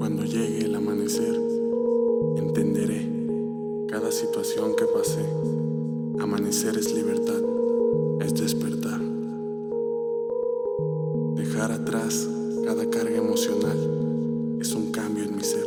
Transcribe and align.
Cuando 0.00 0.24
llegue 0.24 0.64
el 0.64 0.74
amanecer, 0.74 1.38
entenderé 2.38 3.06
cada 3.86 4.10
situación 4.10 4.74
que 4.74 4.86
pasé. 4.86 5.20
Amanecer 6.18 6.78
es 6.78 6.94
libertad, 6.94 7.42
es 8.22 8.32
despertar. 8.32 8.98
Dejar 11.34 11.72
atrás 11.72 12.26
cada 12.64 12.88
carga 12.88 13.18
emocional 13.18 14.58
es 14.58 14.72
un 14.72 14.90
cambio 14.90 15.24
en 15.24 15.36
mi 15.36 15.44
ser, 15.44 15.66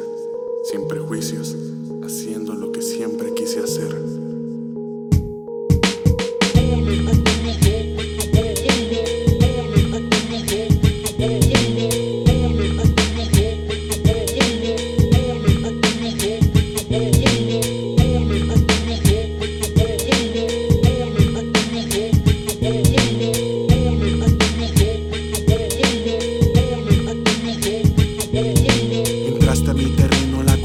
sin 0.63 0.87
prejuicios, 0.87 1.55
haciendo 2.03 2.55
lo 2.55 2.71
que 2.71 2.81
siento. 2.81 3.02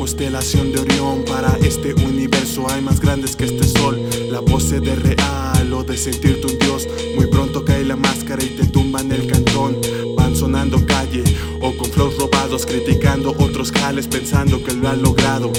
Constelación 0.09 0.73
de 0.73 0.81
Orión. 0.81 1.23
Para 1.27 1.55
este 1.59 1.93
universo 1.93 2.67
hay 2.71 2.81
más 2.81 2.99
grandes 2.99 3.37
que 3.37 3.45
este 3.45 3.65
sol. 3.65 4.01
La 4.31 4.41
voz 4.41 4.71
de 4.71 4.81
real 4.81 5.71
o 5.75 5.85
de 5.85 5.99
sentirte 5.99 6.47
un 6.47 6.59
dios. 6.59 6.89
Muy 7.15 7.27
pronto 7.27 7.63
cae 7.63 7.85
la 7.85 7.95
máscara 7.95 8.43
y 8.43 8.57
te 8.57 8.67
tumban 8.69 9.13
el 9.13 9.31
cantón. 9.31 9.77
Van 10.17 10.35
sonando 10.35 10.87
calle 10.87 11.25
o 11.61 11.77
con 11.77 11.91
flows 11.91 12.17
robados, 12.17 12.65
criticando 12.65 13.35
otros 13.39 13.71
jales 13.71 14.07
pensando 14.07 14.65
que 14.65 14.73
lo 14.73 14.89
han 14.89 15.03
logrado. 15.03 15.53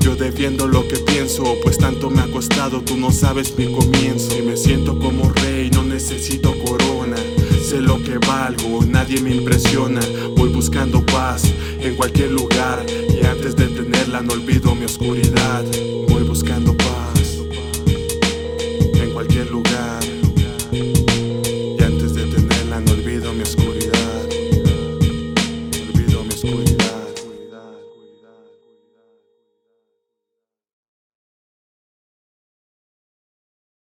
Yo 0.00 0.16
defiendo 0.16 0.66
lo 0.66 0.88
que 0.88 0.96
pienso, 0.96 1.44
pues 1.62 1.76
tanto 1.76 2.08
me 2.08 2.22
ha 2.22 2.30
costado, 2.30 2.80
tú 2.80 2.96
no 2.96 3.12
sabes 3.12 3.56
mi 3.58 3.70
comienzo. 3.74 4.38
Y 4.38 4.40
me 4.40 4.56
siento 4.56 4.98
como 4.98 5.30
rey, 5.34 5.70
no 5.70 5.82
necesito 5.82 6.54
corona. 6.64 7.16
Sé 7.62 7.82
lo 7.82 8.02
que 8.02 8.16
valgo, 8.16 8.82
nadie 8.86 9.20
me 9.20 9.34
impresiona. 9.34 10.00
Voy 10.34 10.48
buscando 10.48 11.04
paz 11.04 11.42
en 11.84 11.96
cualquier 11.96 12.30
lugar. 12.30 12.84
Y 12.88 13.24
antes 13.26 13.56
de 13.56 13.66
tenerla, 13.66 14.22
no 14.22 14.32
olvido 14.32 14.74
mi 14.74 14.84
oscuridad. 14.84 15.64